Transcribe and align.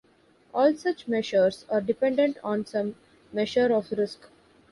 All 0.51 0.73
such 0.73 1.07
measures 1.07 1.67
are 1.69 1.79
dependent 1.79 2.39
on 2.43 2.65
some 2.65 2.95
measure 3.31 3.71
of 3.71 3.91
risk. 3.91 4.27